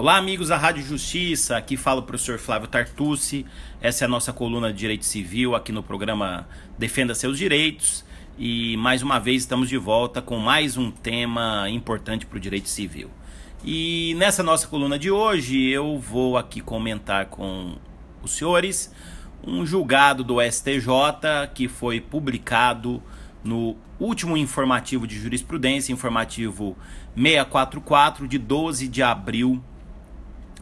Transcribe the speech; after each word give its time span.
Olá, 0.00 0.16
amigos 0.16 0.48
da 0.48 0.56
Rádio 0.56 0.82
Justiça. 0.82 1.58
Aqui 1.58 1.76
fala 1.76 2.00
o 2.00 2.02
professor 2.02 2.38
Flávio 2.38 2.66
Tartucci. 2.66 3.44
Essa 3.82 4.04
é 4.04 4.06
a 4.06 4.08
nossa 4.08 4.32
coluna 4.32 4.72
de 4.72 4.78
Direito 4.78 5.04
Civil 5.04 5.54
aqui 5.54 5.72
no 5.72 5.82
programa 5.82 6.48
Defenda 6.78 7.14
Seus 7.14 7.36
Direitos. 7.36 8.02
E 8.38 8.78
mais 8.78 9.02
uma 9.02 9.18
vez 9.18 9.42
estamos 9.42 9.68
de 9.68 9.76
volta 9.76 10.22
com 10.22 10.38
mais 10.38 10.78
um 10.78 10.90
tema 10.90 11.68
importante 11.68 12.24
para 12.24 12.38
o 12.38 12.40
direito 12.40 12.70
civil. 12.70 13.10
E 13.62 14.14
nessa 14.16 14.42
nossa 14.42 14.66
coluna 14.66 14.98
de 14.98 15.10
hoje 15.10 15.68
eu 15.68 15.98
vou 15.98 16.38
aqui 16.38 16.62
comentar 16.62 17.26
com 17.26 17.76
os 18.22 18.30
senhores 18.30 18.90
um 19.46 19.66
julgado 19.66 20.24
do 20.24 20.40
STJ 20.40 21.46
que 21.54 21.68
foi 21.68 22.00
publicado 22.00 23.02
no 23.44 23.76
último 23.98 24.34
informativo 24.34 25.06
de 25.06 25.18
jurisprudência, 25.18 25.92
informativo 25.92 26.74
644, 27.14 28.26
de 28.26 28.38
12 28.38 28.88
de 28.88 29.02
abril 29.02 29.62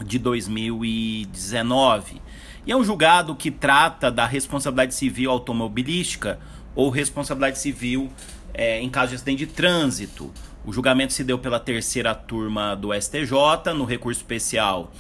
de 0.05 0.19
2019. 0.19 2.21
E 2.67 2.73
é 2.73 2.77
um 2.77 2.85
julgado 2.85 3.35
que 3.35 3.51
trata 3.51 4.11
da 4.11 4.27
responsabilidade 4.27 4.95
civil 4.95 5.31
automobilística 5.31 6.39
ou 6.75 6.91
responsabilidade 6.91 7.59
civil 7.59 8.11
é, 8.53 8.81
em 8.81 8.91
caso 8.91 9.11
de 9.11 9.17
acidente 9.17 9.47
de 9.47 9.53
trânsito. 9.53 10.33
O 10.67 10.73
julgamento 10.73 11.13
se 11.13 11.25
deu 11.25 11.39
pela 11.39 11.59
terceira 11.59 12.15
turma 12.15 12.75
do 12.75 12.93
STJ 12.93 13.73
no 13.75 13.85
recurso 13.85 14.21
especial 14.21 14.93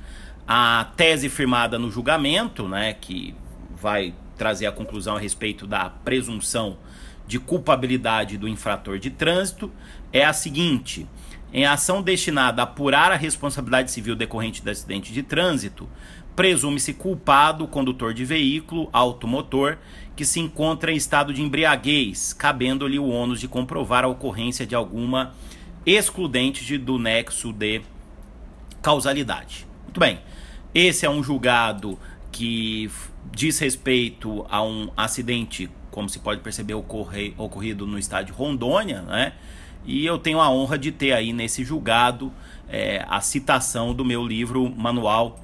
A 0.48 0.88
tese 0.96 1.28
firmada 1.28 1.78
no 1.78 1.90
julgamento, 1.90 2.66
né, 2.66 2.94
que 2.94 3.34
vai 3.80 4.14
trazer 4.36 4.66
a 4.66 4.72
conclusão 4.72 5.16
a 5.16 5.20
respeito 5.20 5.66
da 5.66 5.90
presunção 5.90 6.78
de 7.26 7.38
culpabilidade 7.38 8.36
do 8.36 8.48
infrator 8.48 8.98
de 8.98 9.10
trânsito, 9.10 9.70
é 10.12 10.24
a 10.24 10.32
seguinte: 10.32 11.06
em 11.52 11.66
ação 11.66 12.02
destinada 12.02 12.62
a 12.62 12.64
apurar 12.64 13.12
a 13.12 13.16
responsabilidade 13.16 13.90
civil 13.90 14.16
decorrente 14.16 14.62
do 14.62 14.70
acidente 14.70 15.12
de 15.12 15.22
trânsito, 15.22 15.88
presume-se 16.34 16.94
culpado 16.94 17.64
o 17.64 17.68
condutor 17.68 18.14
de 18.14 18.24
veículo 18.24 18.88
automotor 18.92 19.76
que 20.16 20.24
se 20.24 20.40
encontra 20.40 20.90
em 20.90 20.96
estado 20.96 21.32
de 21.32 21.42
embriaguez, 21.42 22.32
cabendo-lhe 22.32 22.98
o 22.98 23.08
ônus 23.08 23.40
de 23.40 23.48
comprovar 23.48 24.04
a 24.04 24.08
ocorrência 24.08 24.66
de 24.66 24.74
alguma 24.74 25.34
excludente 25.84 26.78
do 26.78 26.98
nexo 26.98 27.52
de 27.52 27.82
causalidade. 28.80 29.66
Muito 29.84 30.00
bem, 30.00 30.20
esse 30.74 31.04
é 31.04 31.10
um 31.10 31.22
julgado 31.22 31.98
que 32.30 32.90
diz 33.30 33.58
respeito 33.58 34.46
a 34.48 34.62
um 34.62 34.90
acidente, 34.96 35.68
como 35.90 36.08
se 36.08 36.18
pode 36.18 36.40
perceber, 36.40 36.74
ocorrido 36.74 37.86
no 37.86 37.98
estado 37.98 38.26
de 38.26 38.32
Rondônia, 38.32 39.02
né? 39.02 39.34
E 39.84 40.06
eu 40.06 40.18
tenho 40.18 40.40
a 40.40 40.48
honra 40.48 40.78
de 40.78 40.92
ter 40.92 41.12
aí 41.12 41.32
nesse 41.32 41.64
julgado 41.64 42.32
é, 42.68 43.04
a 43.08 43.20
citação 43.20 43.92
do 43.92 44.04
meu 44.04 44.26
livro 44.26 44.70
Manual 44.70 45.38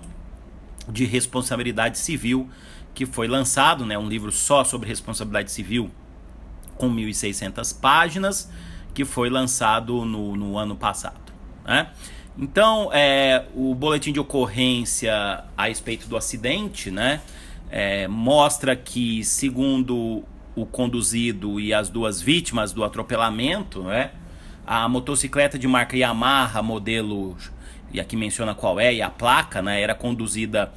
de 0.89 1.05
Responsabilidade 1.05 1.99
Civil, 1.99 2.49
que 2.95 3.05
foi 3.05 3.29
lançado, 3.29 3.85
né, 3.85 3.99
um 3.99 4.09
livro 4.09 4.33
só 4.33 4.65
sobre 4.65 4.89
responsabilidade 4.89 5.51
civil, 5.51 5.91
com 6.77 6.89
1.600 6.91 7.79
páginas, 7.79 8.51
que 8.95 9.05
foi 9.05 9.29
lançado 9.29 10.05
no, 10.05 10.37
no 10.37 10.57
ano 10.57 10.75
passado. 10.75 11.33
Né? 11.65 11.89
Então, 12.39 12.91
é, 12.93 13.45
o 13.55 13.75
boletim 13.75 14.13
de 14.13 14.21
ocorrência 14.21 15.45
a 15.57 15.67
respeito 15.67 16.09
do 16.09 16.17
acidente 16.17 16.91
né, 16.91 17.21
é, 17.71 18.09
mostra 18.09 18.75
que, 18.75 19.23
segundo 19.25 20.25
o 20.57 20.67
conduzido 20.67 21.61
e 21.61 21.75
as 21.75 21.89
duas 21.89 22.21
vítimas 22.21 22.73
do 22.73 22.83
atropelamento, 22.83 23.83
né, 23.83 24.13
a 24.69 24.87
motocicleta 24.87 25.59
de 25.59 25.67
marca 25.67 25.97
Yamaha, 25.97 26.63
modelo, 26.63 27.35
e 27.91 27.99
aqui 27.99 28.15
menciona 28.15 28.55
qual 28.55 28.79
é, 28.79 28.93
e 28.93 29.01
a 29.01 29.09
placa, 29.09 29.63
né, 29.63 29.81
era 29.81 29.95
conduzida 29.95 30.71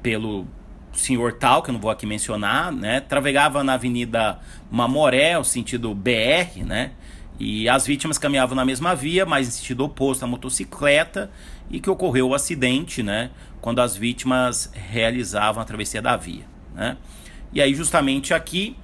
pelo 0.00 0.46
senhor 0.92 1.32
tal, 1.32 1.60
que 1.60 1.70
eu 1.70 1.72
não 1.72 1.80
vou 1.80 1.90
aqui 1.90 2.06
mencionar, 2.06 2.70
né, 2.70 3.00
travegava 3.00 3.64
na 3.64 3.74
Avenida 3.74 4.38
Mamoré, 4.70 5.36
o 5.36 5.42
sentido 5.42 5.92
BR, 5.92 6.62
né, 6.64 6.92
e 7.36 7.68
as 7.68 7.84
vítimas 7.84 8.18
caminhavam 8.18 8.54
na 8.54 8.64
mesma 8.64 8.94
via, 8.94 9.26
mas 9.26 9.48
em 9.48 9.50
sentido 9.50 9.84
oposto 9.84 10.24
à 10.24 10.28
motocicleta, 10.28 11.28
e 11.68 11.80
que 11.80 11.90
ocorreu 11.90 12.28
o 12.28 12.34
acidente, 12.36 13.02
né, 13.02 13.32
quando 13.60 13.80
as 13.80 13.96
vítimas 13.96 14.70
realizavam 14.72 15.60
a 15.60 15.64
travessia 15.64 16.00
da 16.00 16.16
via, 16.16 16.44
né. 16.72 16.96
E 17.52 17.60
aí 17.60 17.74
justamente 17.74 18.32
aqui 18.32 18.76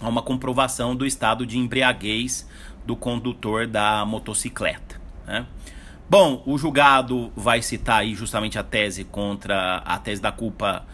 há 0.00 0.08
uma 0.08 0.22
comprovação 0.22 0.94
do 0.94 1.04
estado 1.04 1.44
de 1.44 1.58
embriaguez 1.58 2.46
do 2.86 2.96
condutor 2.96 3.66
da 3.66 4.04
motocicleta. 4.04 5.00
Né? 5.26 5.44
Bom, 6.08 6.42
o 6.46 6.56
julgado 6.56 7.32
vai 7.34 7.60
citar 7.60 8.00
aí 8.00 8.14
justamente 8.14 8.58
a 8.58 8.62
tese 8.62 9.04
contra 9.04 9.78
a 9.78 9.98
tese 9.98 10.22
da 10.22 10.30
culpa 10.30 10.84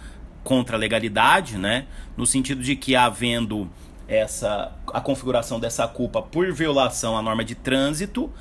contra 0.43 0.77
a 0.77 0.79
legalidade, 0.79 1.57
né? 1.57 1.87
No 2.17 2.27
sentido 2.27 2.63
de 2.63 2.75
que 2.75 2.97
havendo 2.97 3.71
essa 4.09 4.73
a 4.93 5.01
configuração 5.01 5.61
dessa 5.61 5.87
culpa 5.87 6.21
por 6.21 6.51
violação 6.53 7.17
à 7.17 7.23
norma 7.23 7.45
de 7.45 7.55
trânsito, 7.55 8.33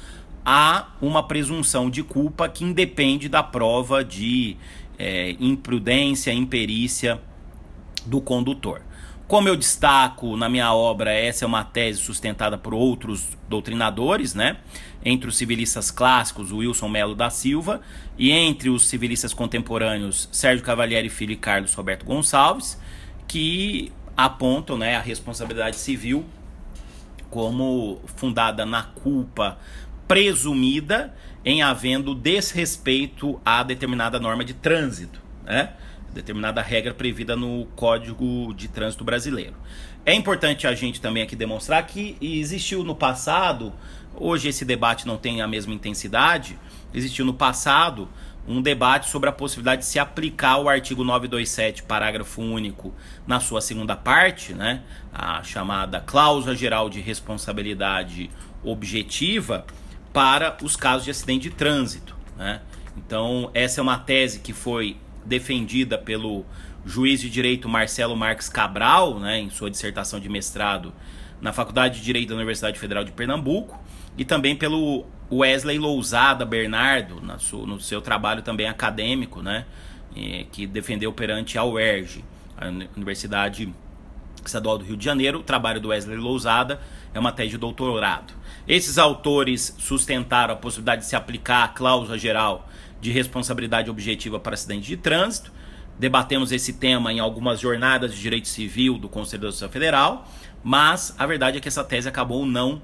há 0.46 0.88
uma 1.02 1.22
presunção 1.22 1.90
de 1.90 2.02
culpa 2.02 2.50
que 2.50 2.64
independe 2.64 3.30
da 3.30 3.44
prova 3.44 4.04
de 4.04 4.58
é, 4.98 5.36
imprudência, 5.40 6.34
imperícia 6.34 7.20
do 8.06 8.22
condutor. 8.22 8.82
Como 9.28 9.48
eu 9.48 9.56
destaco 9.56 10.36
na 10.36 10.50
minha 10.50 10.74
obra, 10.74 11.14
essa 11.14 11.46
é 11.46 11.48
uma 11.48 11.64
tese 11.64 12.00
sustentada 12.00 12.58
por 12.58 12.74
outros 12.74 13.30
doutrinadores, 13.48 14.36
né? 14.36 14.58
Entre 15.06 15.30
os 15.30 15.38
civilistas 15.38 15.90
clássicos, 15.90 16.52
Wilson 16.52 16.90
Melo 16.90 17.16
da 17.16 17.30
Silva, 17.30 17.80
e 18.18 18.30
entre 18.30 18.70
os 18.70 18.88
civilistas 18.88 19.34
contemporâneos, 19.34 20.28
Sérgio 20.34 20.66
Cavalieri 20.66 21.10
Filho 21.10 21.32
e 21.32 21.38
Carlos 21.38 21.74
Roberto 21.74 22.06
Gonçalves, 22.06 22.78
que 23.26 23.92
apontam 24.18 24.78
né, 24.78 24.98
a 24.98 25.02
responsabilidade 25.02 25.78
civil 25.78 26.26
como 27.30 28.02
fundada 28.18 28.66
na 28.66 28.84
culpa 28.84 29.58
presumida 30.08 31.16
em 31.46 31.62
havendo 31.62 32.14
desrespeito 32.14 33.40
a 33.46 33.64
determinada 33.64 34.20
norma 34.20 34.44
de 34.44 34.54
trânsito, 34.54 35.22
né? 35.46 35.72
Determinada 36.14 36.62
regra 36.62 36.94
prevista 36.94 37.36
no 37.36 37.66
Código 37.76 38.54
de 38.54 38.68
Trânsito 38.68 39.04
Brasileiro. 39.04 39.56
É 40.06 40.14
importante 40.14 40.68
a 40.68 40.74
gente 40.74 41.00
também 41.00 41.24
aqui 41.24 41.36
demonstrar 41.36 41.86
que 41.86 42.18
existiu 42.22 42.84
no 42.84 42.96
passado, 42.96 43.74
hoje 44.16 44.50
esse 44.50 44.66
debate 44.66 45.06
não 45.08 45.18
tem 45.18 45.42
a 45.42 45.48
mesma 45.48 45.74
intensidade, 45.74 46.58
existiu 46.94 47.26
no 47.26 47.34
passado 47.34 48.10
um 48.48 48.62
debate 48.62 49.10
sobre 49.10 49.30
a 49.30 49.32
possibilidade 49.32 49.82
de 49.82 49.88
se 49.88 50.00
aplicar 50.00 50.58
o 50.58 50.68
artigo 50.68 51.04
927, 51.04 51.84
parágrafo 51.84 52.42
único, 52.42 52.94
na 53.28 53.40
sua 53.40 53.62
segunda 53.62 53.96
parte, 53.96 54.54
né, 54.54 54.82
a 55.14 55.44
chamada 55.44 56.00
cláusula 56.00 56.56
geral 56.56 56.90
de 56.90 57.00
responsabilidade 57.00 58.32
objetiva, 58.64 59.66
para 60.12 60.58
os 60.62 60.76
casos 60.76 61.06
de 61.06 61.12
acidente 61.12 61.50
de 61.50 61.56
trânsito. 61.56 62.16
Né? 62.38 62.62
Então, 62.98 63.50
essa 63.54 63.80
é 63.80 63.82
uma 63.82 63.98
tese 63.98 64.40
que 64.40 64.54
foi 64.54 64.98
defendida 65.26 65.98
pelo 65.98 66.46
juiz 66.86 67.22
de 67.22 67.30
direito 67.30 67.70
Marcelo 67.70 68.16
Marques 68.16 68.50
Cabral, 68.50 69.20
né, 69.20 69.40
em 69.40 69.50
sua 69.50 69.70
dissertação 69.70 70.20
de 70.20 70.28
mestrado 70.28 70.94
na 71.40 71.52
Faculdade 71.52 72.00
de 72.00 72.06
Direito 72.06 72.30
da 72.30 72.36
Universidade 72.36 72.78
Federal 72.80 73.04
de 73.04 73.12
Pernambuco, 73.12 73.80
e 74.18 74.26
também 74.26 74.56
pelo 74.56 75.06
Wesley 75.32 75.80
Lousada 75.80 76.46
Bernardo, 76.46 77.22
no 77.66 77.80
seu 77.80 78.02
trabalho 78.02 78.42
também 78.42 78.68
acadêmico, 78.68 79.42
né, 79.42 79.66
que 80.52 80.68
defendeu 80.68 81.14
perante 81.14 81.58
a 81.58 81.64
UERJ, 81.64 82.24
a 82.58 82.68
Universidade 82.96 83.74
Estadual 84.46 84.78
do 84.78 84.86
Rio 84.86 84.98
de 84.98 85.06
Janeiro. 85.06 85.40
O 85.40 85.44
trabalho 85.44 85.80
do 85.80 85.90
Wesley 85.90 86.18
Lousada 86.18 86.80
é 87.14 87.20
uma 87.20 87.32
tese 87.32 87.52
de 87.52 87.58
doutorado. 87.58 88.34
Esses 88.68 88.98
autores 88.98 89.76
sustentaram 89.80 90.54
a 90.54 90.58
possibilidade 90.58 91.02
de 91.02 91.08
se 91.08 91.16
aplicar 91.16 91.64
a 91.64 91.68
cláusula 91.68 92.18
geral 92.18 92.68
de 93.00 93.12
responsabilidade 93.12 93.90
objetiva 93.90 94.40
para 94.40 94.54
acidente 94.54 94.88
de 94.88 94.98
trânsito. 94.98 95.52
Debatemos 95.98 96.52
esse 96.52 96.74
tema 96.74 97.12
em 97.12 97.20
algumas 97.20 97.60
jornadas 97.60 98.14
de 98.14 98.22
direito 98.22 98.48
civil 98.48 98.98
do 98.98 99.10
Conselho 99.10 99.44
da 99.44 99.48
Justiça 99.50 99.70
Federal, 99.70 100.28
mas 100.64 101.14
a 101.18 101.26
verdade 101.26 101.58
é 101.58 101.62
que 101.62 101.68
essa 101.68 101.84
tese 101.84 102.08
acabou 102.08 102.46
não 102.46 102.82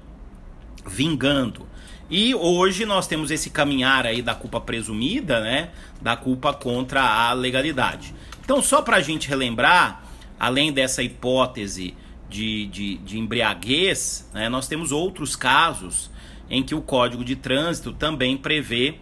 vingando. 0.86 1.66
E 2.10 2.34
hoje 2.34 2.86
nós 2.86 3.06
temos 3.06 3.30
esse 3.30 3.50
caminhar 3.50 4.06
aí 4.06 4.22
da 4.22 4.34
culpa 4.34 4.60
presumida, 4.60 5.40
né? 5.40 5.70
Da 6.00 6.16
culpa 6.16 6.54
contra 6.54 7.02
a 7.02 7.32
legalidade. 7.34 8.14
Então, 8.42 8.62
só 8.62 8.80
para 8.80 8.96
a 8.96 9.00
gente 9.02 9.28
relembrar, 9.28 10.02
além 10.38 10.72
dessa 10.72 11.02
hipótese 11.02 11.94
de, 12.28 12.66
de, 12.66 12.98
de 12.98 13.18
embriaguez, 13.18 14.28
né, 14.32 14.48
nós 14.48 14.68
temos 14.68 14.92
outros 14.92 15.34
casos 15.34 16.10
em 16.50 16.62
que 16.62 16.74
o 16.74 16.80
Código 16.80 17.24
de 17.24 17.36
Trânsito 17.36 17.92
também 17.92 18.36
prevê 18.36 18.96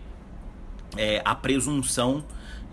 é, 0.96 1.20
a 1.24 1.34
presunção 1.34 2.24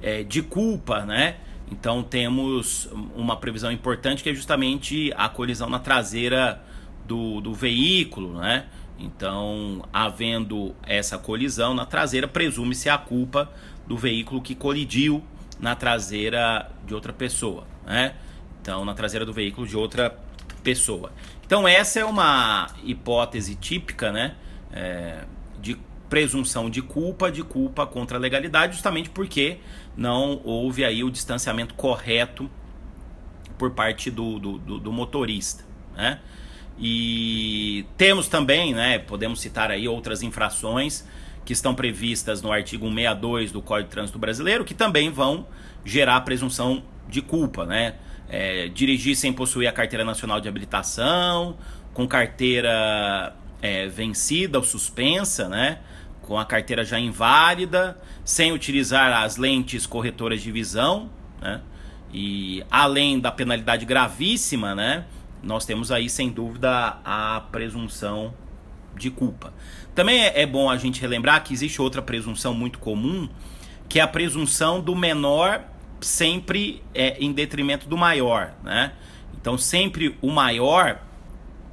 é, 0.01 0.23
de 0.23 0.41
culpa, 0.41 1.05
né? 1.05 1.37
Então 1.71 2.03
temos 2.03 2.89
uma 3.15 3.37
previsão 3.37 3.71
importante 3.71 4.21
que 4.21 4.29
é 4.29 4.33
justamente 4.33 5.11
a 5.15 5.29
colisão 5.29 5.69
na 5.69 5.79
traseira 5.79 6.61
do, 7.07 7.41
do 7.41 7.53
veículo, 7.53 8.39
né? 8.39 8.65
Então, 8.99 9.83
havendo 9.91 10.75
essa 10.83 11.17
colisão 11.17 11.73
na 11.73 11.85
traseira, 11.85 12.27
presume-se 12.27 12.89
a 12.89 12.97
culpa 12.97 13.51
do 13.87 13.97
veículo 13.97 14.41
que 14.41 14.55
colidiu 14.55 15.23
na 15.59 15.75
traseira 15.75 16.71
de 16.85 16.93
outra 16.93 17.11
pessoa, 17.11 17.65
né? 17.85 18.15
Então, 18.63 18.85
na 18.85 18.93
traseira 18.93 19.25
do 19.25 19.33
veículo 19.33 19.67
de 19.67 19.75
outra 19.75 20.17
pessoa. 20.63 21.11
Então, 21.45 21.67
essa 21.67 21.99
é 21.99 22.05
uma 22.05 22.69
hipótese 22.81 23.55
típica, 23.55 24.09
né? 24.09 24.35
É, 24.71 25.25
de 25.61 25.77
presunção 26.09 26.69
de 26.69 26.81
culpa, 26.81 27.29
de 27.29 27.43
culpa 27.43 27.85
contra 27.85 28.17
a 28.17 28.19
legalidade, 28.21 28.73
justamente 28.73 29.09
porque 29.09 29.57
não 29.97 30.39
houve 30.45 30.85
aí 30.85 31.03
o 31.03 31.11
distanciamento 31.11 31.73
correto 31.73 32.49
por 33.57 33.71
parte 33.71 34.09
do, 34.09 34.39
do, 34.39 34.57
do, 34.57 34.79
do 34.79 34.93
motorista, 34.93 35.65
né? 35.93 36.21
E 36.79 37.85
temos 37.97 38.29
também, 38.29 38.73
né, 38.73 38.97
podemos 38.97 39.41
citar 39.41 39.71
aí 39.71 39.87
outras 39.87 40.23
infrações 40.23 41.05
que 41.43 41.51
estão 41.51 41.75
previstas 41.75 42.41
no 42.41 42.51
artigo 42.51 42.85
162 42.85 43.51
do 43.51 43.61
Código 43.61 43.89
de 43.89 43.91
Trânsito 43.93 44.17
Brasileiro, 44.17 44.63
que 44.63 44.73
também 44.73 45.11
vão 45.11 45.45
gerar 45.83 46.21
presunção 46.21 46.81
de 47.09 47.21
culpa, 47.21 47.65
né? 47.65 47.95
É, 48.29 48.67
dirigir 48.67 49.15
sem 49.15 49.31
possuir 49.31 49.67
a 49.67 49.71
carteira 49.71 50.03
nacional 50.03 50.41
de 50.41 50.47
habilitação, 50.47 51.57
com 51.93 52.07
carteira 52.07 53.35
é, 53.61 53.87
vencida 53.87 54.57
ou 54.57 54.63
suspensa, 54.63 55.47
né? 55.47 55.79
Com 56.21 56.39
a 56.39 56.45
carteira 56.45 56.83
já 56.83 56.99
inválida, 56.99 57.97
sem 58.25 58.51
utilizar 58.51 59.23
as 59.23 59.37
lentes 59.37 59.85
corretoras 59.85 60.41
de 60.41 60.51
visão, 60.51 61.09
né? 61.41 61.61
E 62.13 62.63
além 62.69 63.19
da 63.19 63.31
penalidade 63.31 63.85
gravíssima, 63.85 64.73
né? 64.75 65.05
Nós 65.41 65.65
temos 65.65 65.91
aí, 65.91 66.09
sem 66.09 66.29
dúvida, 66.29 66.99
a 67.03 67.41
presunção 67.51 68.33
de 68.95 69.09
culpa. 69.09 69.53
Também 69.93 70.21
é, 70.21 70.41
é 70.41 70.45
bom 70.45 70.69
a 70.69 70.77
gente 70.77 71.01
relembrar 71.01 71.43
que 71.43 71.53
existe 71.53 71.81
outra 71.81 72.01
presunção 72.01 72.53
muito 72.53 72.79
comum, 72.79 73.27
que 73.89 73.99
é 73.99 74.01
a 74.01 74.07
presunção 74.07 74.79
do 74.79 74.95
menor 74.95 75.63
sempre 76.03 76.83
é, 76.93 77.17
em 77.19 77.31
detrimento 77.31 77.87
do 77.87 77.97
maior, 77.97 78.53
né? 78.63 78.93
Então 79.39 79.57
sempre 79.57 80.17
o 80.21 80.29
maior, 80.29 81.01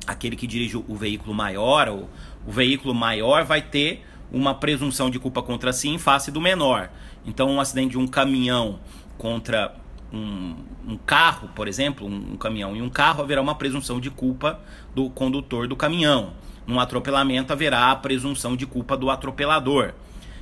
aquele 0.07 0.37
que 0.37 0.47
dirige 0.47 0.77
o 0.77 0.97
veículo 0.97 1.35
maior, 1.35 1.89
o, 1.89 2.09
o 2.47 2.51
veículo 2.51 2.95
maior 2.95 3.45
vai 3.45 3.61
ter 3.63 4.05
uma 4.33 4.55
presunção 4.55 5.11
de 5.11 5.19
culpa 5.19 5.43
contra 5.43 5.73
si 5.73 5.89
em 5.89 5.99
face 5.99 6.31
do 6.31 6.41
menor. 6.41 6.91
Então 7.27 7.51
um 7.51 7.61
acidente 7.61 7.91
de 7.91 7.99
um 7.99 8.07
caminhão 8.07 8.81
contra 9.19 9.75
um, 10.13 10.57
um 10.87 10.97
carro, 10.97 11.49
por 11.55 11.69
exemplo, 11.69 12.07
um, 12.07 12.33
um 12.33 12.37
caminhão 12.37 12.77
e 12.77 12.83
um 12.83 12.91
carro, 12.91 13.23
haverá 13.23 13.41
uma 13.41 13.55
presunção 13.55 14.01
de 14.01 14.11
culpa 14.11 14.61
do 14.95 15.11
condutor 15.11 15.69
do 15.69 15.77
caminhão. 15.77 16.33
Num 16.67 16.79
atropelamento 16.79 17.53
haverá 17.53 17.91
a 17.91 17.97
presunção 17.97 18.57
de 18.57 18.67
culpa 18.67 18.97
do 18.97 19.11
atropelador. 19.11 19.93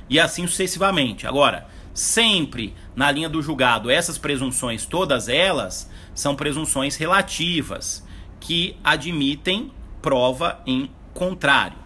E 0.09 0.19
assim 0.19 0.47
sucessivamente. 0.47 1.27
Agora, 1.27 1.67
sempre 1.99 2.73
na 2.95 3.11
linha 3.11 3.27
do 3.27 3.41
julgado, 3.41 3.91
essas 3.91 4.17
presunções, 4.17 4.85
todas 4.85 5.27
elas, 5.27 5.89
são 6.15 6.33
presunções 6.33 6.95
relativas, 6.95 8.07
que 8.39 8.77
admitem 8.81 9.71
prova 10.01 10.61
em 10.65 10.89
contrário. 11.13 11.77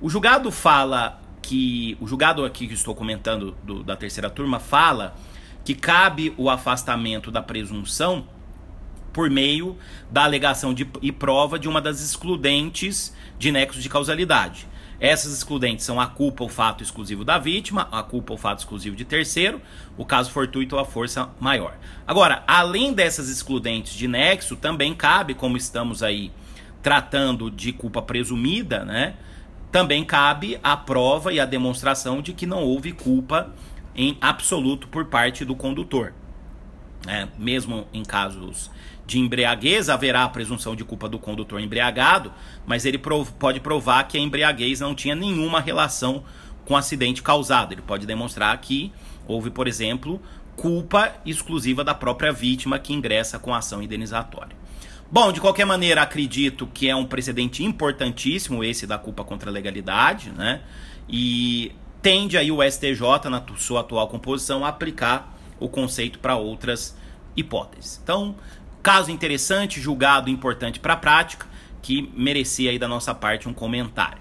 O 0.00 0.10
julgado 0.10 0.50
fala 0.50 1.20
que. 1.40 1.96
O 2.00 2.06
julgado 2.06 2.44
aqui 2.44 2.66
que 2.66 2.74
estou 2.74 2.94
comentando 2.94 3.56
do, 3.62 3.84
da 3.84 3.94
terceira 3.94 4.28
turma 4.28 4.58
fala 4.58 5.14
que 5.64 5.74
cabe 5.74 6.34
o 6.36 6.50
afastamento 6.50 7.30
da 7.30 7.40
presunção 7.40 8.26
por 9.12 9.30
meio 9.30 9.76
da 10.10 10.24
alegação 10.24 10.74
de, 10.74 10.88
e 11.00 11.12
prova 11.12 11.58
de 11.58 11.68
uma 11.68 11.80
das 11.80 12.00
excludentes 12.00 13.14
de 13.38 13.52
nexo 13.52 13.80
de 13.80 13.88
causalidade. 13.88 14.66
Essas 15.00 15.32
excludentes 15.32 15.86
são 15.86 15.98
a 15.98 16.06
culpa 16.06 16.42
ou 16.42 16.48
fato 16.48 16.82
exclusivo 16.82 17.24
da 17.24 17.38
vítima, 17.38 17.88
a 17.90 18.02
culpa 18.02 18.34
ou 18.34 18.38
fato 18.38 18.58
exclusivo 18.58 18.94
de 18.94 19.04
terceiro, 19.06 19.60
o 19.96 20.04
caso 20.04 20.30
fortuito 20.30 20.76
ou 20.76 20.82
a 20.82 20.84
força 20.84 21.30
maior. 21.40 21.78
Agora, 22.06 22.44
além 22.46 22.92
dessas 22.92 23.30
excludentes 23.30 23.94
de 23.94 24.06
nexo, 24.06 24.56
também 24.56 24.94
cabe, 24.94 25.32
como 25.32 25.56
estamos 25.56 26.02
aí 26.02 26.30
tratando 26.82 27.50
de 27.50 27.72
culpa 27.72 28.02
presumida, 28.02 28.84
né? 28.84 29.14
Também 29.72 30.04
cabe 30.04 30.58
a 30.62 30.76
prova 30.76 31.32
e 31.32 31.40
a 31.40 31.46
demonstração 31.46 32.20
de 32.20 32.34
que 32.34 32.44
não 32.44 32.62
houve 32.62 32.92
culpa 32.92 33.54
em 33.94 34.18
absoluto 34.20 34.86
por 34.88 35.06
parte 35.06 35.44
do 35.44 35.54
condutor. 35.54 36.12
É, 37.06 37.26
mesmo 37.38 37.86
em 37.94 38.02
casos 38.02 38.70
de 39.10 39.18
embriaguez, 39.18 39.88
haverá 39.88 40.22
a 40.22 40.28
presunção 40.28 40.76
de 40.76 40.84
culpa 40.84 41.08
do 41.08 41.18
condutor 41.18 41.60
embriagado, 41.60 42.32
mas 42.64 42.84
ele 42.84 42.96
prov 42.96 43.28
pode 43.32 43.58
provar 43.58 44.04
que 44.04 44.16
a 44.16 44.20
embriaguez 44.20 44.78
não 44.78 44.94
tinha 44.94 45.16
nenhuma 45.16 45.60
relação 45.60 46.22
com 46.64 46.74
o 46.74 46.76
acidente 46.76 47.20
causado. 47.20 47.72
Ele 47.72 47.82
pode 47.82 48.06
demonstrar 48.06 48.56
que 48.58 48.92
houve, 49.26 49.50
por 49.50 49.66
exemplo, 49.66 50.22
culpa 50.54 51.12
exclusiva 51.26 51.82
da 51.82 51.92
própria 51.92 52.32
vítima 52.32 52.78
que 52.78 52.92
ingressa 52.92 53.36
com 53.36 53.52
a 53.52 53.58
ação 53.58 53.82
indenizatória. 53.82 54.56
Bom, 55.10 55.32
de 55.32 55.40
qualquer 55.40 55.64
maneira, 55.64 56.02
acredito 56.02 56.68
que 56.68 56.88
é 56.88 56.94
um 56.94 57.04
precedente 57.04 57.64
importantíssimo 57.64 58.62
esse 58.62 58.86
da 58.86 58.96
culpa 58.96 59.24
contra 59.24 59.50
a 59.50 59.52
legalidade, 59.52 60.30
né? 60.30 60.60
E 61.08 61.72
tende 62.00 62.38
aí 62.38 62.52
o 62.52 62.62
STJ, 62.62 63.28
na 63.28 63.42
sua 63.56 63.80
atual 63.80 64.06
composição, 64.06 64.64
a 64.64 64.68
aplicar 64.68 65.36
o 65.58 65.68
conceito 65.68 66.20
para 66.20 66.36
outras 66.36 66.96
hipóteses. 67.36 68.00
Então, 68.02 68.36
Caso 68.82 69.10
interessante, 69.10 69.80
julgado 69.80 70.30
importante 70.30 70.80
para 70.80 70.94
a 70.94 70.96
prática, 70.96 71.46
que 71.82 72.10
merecia 72.16 72.70
aí 72.70 72.78
da 72.78 72.88
nossa 72.88 73.14
parte 73.14 73.48
um 73.48 73.52
comentário. 73.52 74.18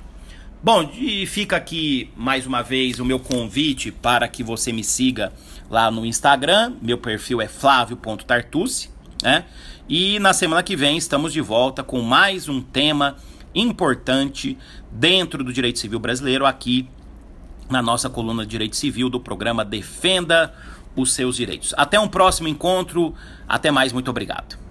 Bom, 0.61 0.91
e 0.93 1.25
fica 1.25 1.55
aqui 1.55 2.11
mais 2.17 2.45
uma 2.45 2.61
vez 2.61 2.99
o 2.99 3.05
meu 3.05 3.19
convite 3.19 3.91
para 3.91 4.27
que 4.27 4.43
você 4.43 4.73
me 4.73 4.83
siga 4.83 5.31
lá 5.69 5.89
no 5.89 6.05
Instagram. 6.05 6.73
Meu 6.81 6.97
perfil 6.97 7.41
é 7.41 7.47
flávio.tartucci, 7.47 8.89
né? 9.23 9.45
E 9.87 10.19
na 10.19 10.33
semana 10.33 10.61
que 10.61 10.75
vem 10.75 10.97
estamos 10.97 11.31
de 11.31 11.39
volta 11.39 11.81
com 11.81 12.01
mais 12.01 12.49
um 12.49 12.61
tema 12.61 13.15
importante 13.55 14.57
dentro 14.91 15.43
do 15.43 15.53
direito 15.53 15.79
civil 15.79 15.99
brasileiro 15.99 16.45
aqui 16.45 16.89
na 17.69 17.81
nossa 17.81 18.09
coluna 18.09 18.43
de 18.43 18.49
Direito 18.49 18.75
Civil 18.75 19.09
do 19.09 19.19
programa 19.19 19.63
Defenda 19.63 20.53
os 20.99 21.13
seus 21.13 21.35
direitos. 21.35 21.73
Até 21.77 21.99
um 21.99 22.07
próximo 22.07 22.47
encontro. 22.47 23.13
Até 23.47 23.71
mais, 23.71 23.91
muito 23.91 24.09
obrigado. 24.09 24.68